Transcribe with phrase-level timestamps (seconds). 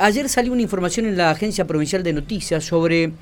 [0.00, 3.12] Ayer salió una información en la Agencia Provincial de Noticias sobre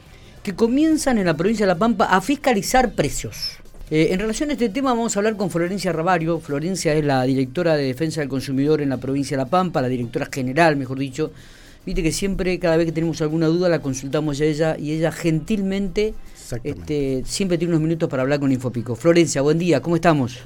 [0.44, 3.58] que comienzan en la provincia de La Pampa a fiscalizar precios.
[3.90, 6.38] Eh, en relación a este tema vamos a hablar con Florencia Ravario.
[6.38, 9.88] Florencia es la directora de Defensa del Consumidor en la provincia de La Pampa, la
[9.88, 11.32] directora general, mejor dicho.
[11.84, 15.10] Viste que siempre, cada vez que tenemos alguna duda, la consultamos a ella y ella
[15.10, 16.14] gentilmente
[16.62, 18.94] este, siempre tiene unos minutos para hablar con Infopico.
[18.94, 20.38] Florencia, buen día, ¿cómo estamos?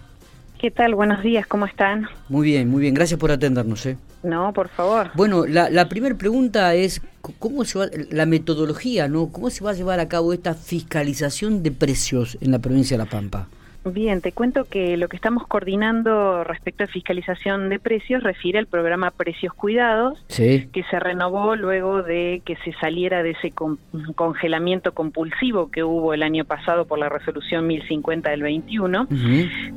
[0.58, 0.94] ¿Qué tal?
[0.94, 2.08] Buenos días, ¿cómo están?
[2.30, 3.84] Muy bien, muy bien, gracias por atendernos.
[3.84, 3.98] ¿eh?
[4.26, 5.12] No, por favor.
[5.14, 7.00] Bueno, la, primera pregunta es,
[7.38, 9.28] ¿cómo se va, la metodología, ¿no?
[9.28, 13.04] ¿Cómo se va a llevar a cabo esta fiscalización de precios en la provincia de
[13.04, 13.46] La Pampa?
[13.92, 18.66] Bien, te cuento que lo que estamos coordinando respecto a fiscalización de precios refiere al
[18.66, 23.52] programa Precios Cuidados, que se renovó luego de que se saliera de ese
[24.16, 29.06] congelamiento compulsivo que hubo el año pasado por la resolución 1050 del 21.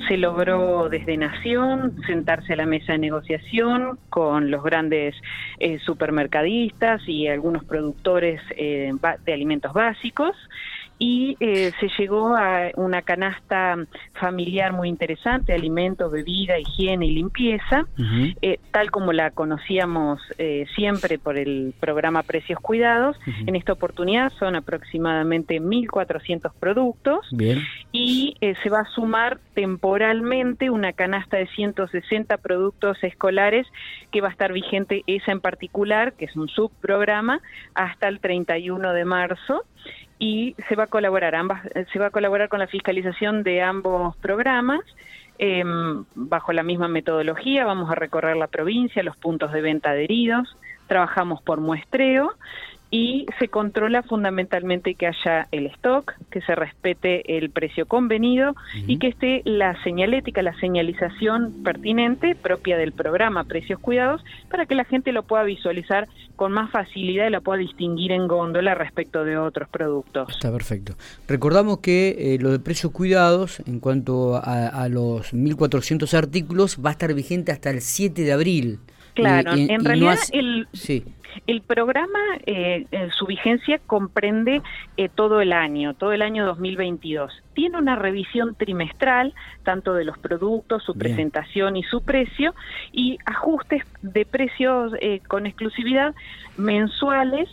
[0.08, 5.14] Se logró desde Nación sentarse a la mesa de negociación con los grandes
[5.60, 8.92] eh, supermercadistas y algunos productores eh,
[9.24, 10.36] de alimentos básicos
[11.02, 13.78] y eh, se llegó a una canasta
[14.20, 17.88] familiar muy interesante, alimentos, bebida, higiene y limpieza,
[18.42, 23.18] eh, tal como la conocíamos eh, siempre por el programa Precios Cuidados.
[23.48, 27.26] En esta oportunidad son aproximadamente 1.400 productos
[27.94, 33.66] y se va a sumar temporalmente una canasta de 160 productos escolares
[34.12, 37.40] que va a estar vigente esa en particular, que es un subprograma,
[37.74, 39.64] hasta el 31 de marzo
[40.20, 43.62] y se va a colaborar ambas eh, se va a colaborar con la fiscalización de
[43.62, 44.82] ambos programas
[45.38, 50.56] em, bajo la misma metodología vamos a recorrer la provincia los puntos de venta adheridos
[50.88, 52.34] trabajamos por muestreo
[52.92, 58.56] y se controla fundamentalmente que haya el stock, que se respete el precio convenido
[58.88, 64.76] y que esté la señalética, la señalización pertinente propia del programa Precios Cuidados para que
[64.76, 69.24] la gente lo pueda visualizar con más facilidad y lo pueda distinguir en góndola respecto
[69.24, 70.30] de otros productos.
[70.30, 70.96] Está perfecto.
[71.28, 76.94] Recordamos que eh, lo de Precios Cuidados, en cuanto a, los 1.400 artículos, va a
[76.94, 78.80] estar vigente hasta el 7 de abril.
[79.14, 80.68] Claro, en realidad el...
[80.74, 81.04] Sí.
[81.48, 82.86] el programa, eh,
[83.18, 84.62] su vigencia comprende
[84.98, 87.32] eh, todo el año, todo el año 2022.
[87.54, 89.34] Tiene una revisión trimestral,
[89.64, 92.56] tanto de los productos, su presentación y su precio,
[92.92, 96.16] y ajustes de precios eh, con exclusividad
[96.58, 97.50] mensuales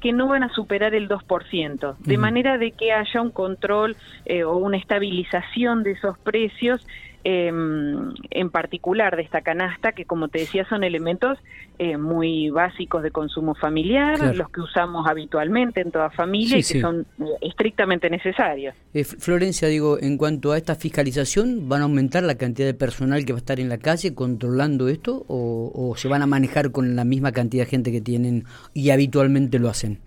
[0.00, 3.96] que no van a superar el 2%, de manera de que haya un control
[4.44, 6.86] o una estabilización de esos precios
[7.28, 11.36] Em, en particular de esta canasta, que como te decía son elementos
[11.76, 16.80] eh, muy básicos de consumo familiar, los que usamos habitualmente en toda familia y que
[16.80, 18.76] son eh, estrictamente necesarios.
[18.94, 23.24] Eh, Florencia, digo, en cuanto a esta fiscalización, ¿van a aumentar la cantidad de personal
[23.24, 26.70] que va a estar en la calle controlando esto o, o se van a manejar
[26.70, 29.98] con la misma cantidad de gente que tienen y habitualmente lo hacen?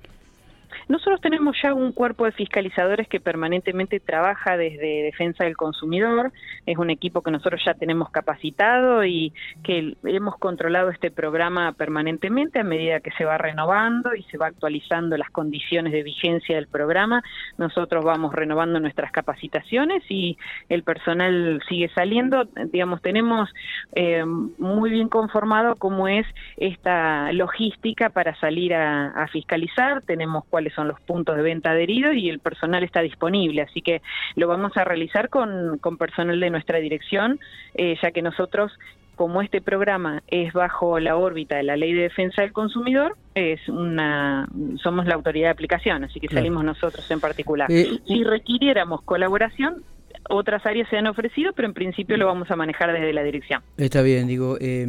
[0.89, 6.33] Nosotros tenemos ya un cuerpo de fiscalizadores que permanentemente trabaja desde defensa del consumidor.
[6.65, 9.31] Es un equipo que nosotros ya tenemos capacitado y
[9.63, 14.47] que hemos controlado este programa permanentemente a medida que se va renovando y se va
[14.47, 17.21] actualizando las condiciones de vigencia del programa.
[17.59, 20.39] Nosotros vamos renovando nuestras capacitaciones y
[20.69, 22.45] el personal sigue saliendo.
[22.71, 23.47] Digamos, tenemos
[23.93, 26.25] eh, muy bien conformado cómo es
[26.57, 30.01] esta logística para salir a, a fiscalizar.
[30.01, 33.81] Tenemos cuáles son son los puntos de venta adheridos y el personal está disponible, así
[33.81, 34.01] que
[34.37, 37.37] lo vamos a realizar con, con personal de nuestra dirección,
[37.75, 38.71] eh, ya que nosotros
[39.17, 43.59] como este programa es bajo la órbita de la Ley de Defensa del Consumidor, es
[43.67, 44.47] una
[44.81, 47.69] somos la autoridad de aplicación, así que salimos nosotros en particular.
[47.69, 49.83] Eh, si requiriéramos colaboración,
[50.29, 53.61] otras áreas se han ofrecido, pero en principio lo vamos a manejar desde la dirección.
[53.75, 54.87] Está bien, digo, eh,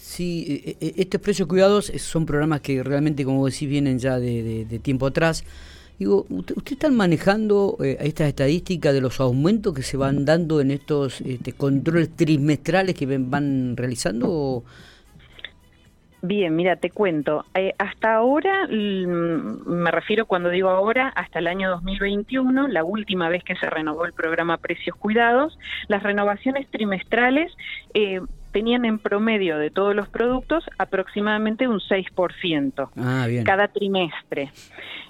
[0.00, 4.80] Sí, e, e, estos precios cuidados son programas que realmente, como decís, vienen ya de,
[4.82, 5.44] tiempo atrás.
[5.98, 10.62] Digo, ¿usted, usted están manejando eh, estas estadísticas de los aumentos que se van dando
[10.62, 14.64] en estos este, controles trimestrales que van realizando?
[16.22, 17.44] Bien, mira, te cuento.
[17.54, 23.42] Eh, hasta ahora, me refiero cuando digo ahora, hasta el año 2021, la última vez
[23.44, 25.58] que se renovó el programa Precios Cuidados,
[25.88, 27.52] las renovaciones trimestrales
[27.94, 28.20] eh,
[28.52, 34.50] tenían en promedio de todos los productos aproximadamente un 6% ah, cada trimestre.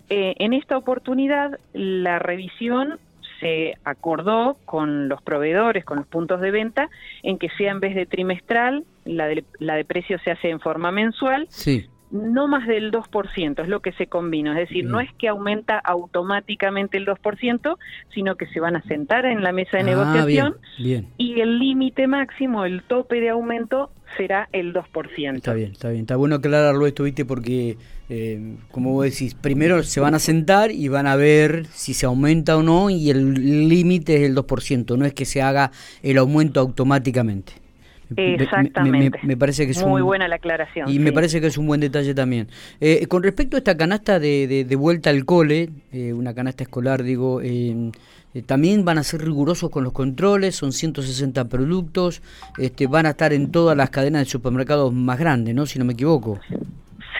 [0.08, 2.98] Eh, en esta oportunidad, la revisión
[3.40, 6.90] se acordó con los proveedores, con los puntos de venta,
[7.22, 10.60] en que sea en vez de trimestral, la de, la de precio se hace en
[10.60, 11.46] forma mensual.
[11.48, 14.52] Sí no más del 2%, es lo que se combina.
[14.60, 17.76] Es decir, no es que aumenta automáticamente el 2%,
[18.12, 22.06] sino que se van a sentar en la mesa de ah, negociación y el límite
[22.06, 25.36] máximo, el tope de aumento, será el 2%.
[25.36, 26.02] Está bien, está bien.
[26.02, 27.24] Está bueno aclararlo esto, ¿viste?
[27.24, 27.76] Porque,
[28.08, 32.06] eh, como vos decís, primero se van a sentar y van a ver si se
[32.06, 35.70] aumenta o no y el límite es el 2%, no es que se haga
[36.02, 37.59] el aumento automáticamente.
[38.16, 39.18] Exactamente.
[39.22, 40.88] Me, parece que es muy buena la aclaración.
[40.90, 42.48] Y me parece que es un buen detalle también.
[42.80, 47.02] Eh, con respecto a esta canasta de, de, vuelta al cole, eh, una canasta escolar,
[47.02, 47.90] digo, eh,
[48.46, 52.22] también van a ser rigurosos con los controles, son 160 productos,
[52.58, 55.66] este, van a estar en todas las cadenas de supermercados más grandes, ¿no?
[55.66, 56.38] Si no me equivoco.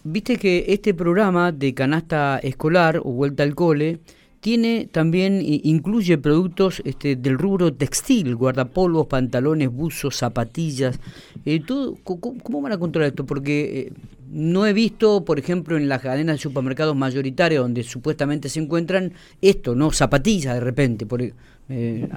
[0.05, 3.99] viste que este programa de canasta escolar o vuelta al cole,
[4.43, 10.99] tiene también, incluye productos este, del rubro textil, guardapolvos, pantalones, buzos, zapatillas.
[11.45, 13.25] Eh, todo, ¿cómo, van a controlar esto?
[13.25, 13.93] Porque eh,
[14.33, 19.13] no he visto, por ejemplo, en las cadenas de supermercados mayoritarios donde supuestamente se encuentran
[19.43, 19.91] esto, ¿no?
[19.91, 21.05] Zapatillas de repente.
[21.05, 22.09] Por, eh,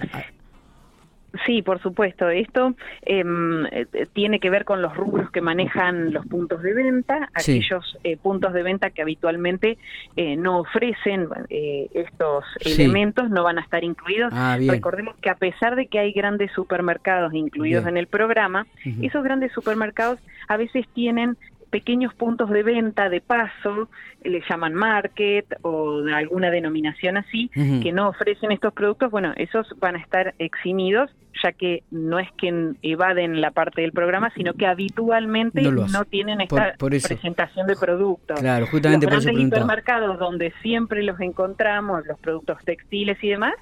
[1.45, 2.29] Sí, por supuesto.
[2.29, 7.29] Esto em, eh, tiene que ver con los rubros que manejan los puntos de venta,
[7.33, 9.77] aquellos eh, puntos de venta que habitualmente
[10.15, 14.31] eh, no ofrecen estos elementos no van a estar incluidos.
[14.33, 18.67] Ah, Recordemos que a pesar de que hay grandes supermercados incluidos en el programa,
[19.01, 21.37] esos grandes supermercados a veces tienen
[21.75, 23.89] pequeños puntos de venta de paso,
[24.23, 27.49] le llaman market o de alguna denominación así,
[27.83, 31.11] que no ofrecen estos productos, bueno, esos van a estar eximidos,
[31.43, 36.39] ya que no es que evaden la parte del programa, sino que habitualmente no, tienen
[36.39, 38.39] esta presentación de productos.
[38.39, 43.55] Claro, justamente los grandes hipermercados donde siempre los encontramos, los productos textiles y demás,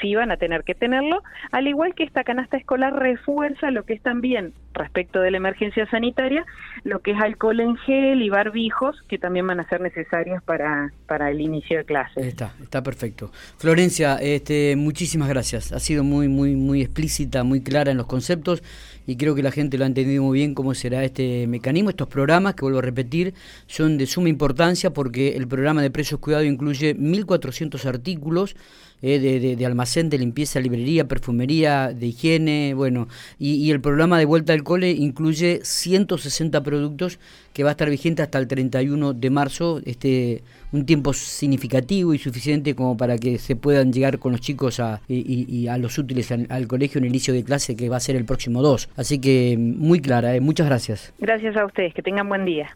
[0.00, 3.94] sí van a tener que tenerlo, al igual que esta canasta escolar refuerza lo que
[3.94, 6.46] es también respecto de la emergencia sanitaria,
[6.84, 10.92] lo que es alcohol en gel y barbijos, que también van a ser necesarios para,
[11.06, 12.24] para el inicio de clases.
[12.24, 13.30] Está, está perfecto.
[13.58, 15.72] Florencia, este, muchísimas gracias.
[15.72, 18.62] Ha sido muy, muy, muy explícita, muy clara en los conceptos
[19.06, 21.90] y creo que la gente lo ha entendido muy bien cómo será este mecanismo.
[21.90, 23.34] Estos programas, que vuelvo a repetir,
[23.66, 28.54] son de suma importancia porque el programa de precios cuidado incluye 1.400 artículos
[29.00, 33.06] eh, de, de, almacén, de limpieza, librería, perfumería, de higiene, bueno,
[33.38, 37.20] y, el programa de vuelta al cole incluye 160 productos
[37.52, 42.18] que va a estar vigente hasta el 31 de marzo, este un tiempo significativo y
[42.18, 46.30] suficiente como para que se puedan llegar con los chicos a, y, a los útiles
[46.30, 48.90] al, colegio en el inicio de clase que va a ser el próximo 2.
[48.96, 51.14] Así que muy clara, eh, muchas gracias.
[51.18, 52.66] Gracias a ustedes, que tengan buen día.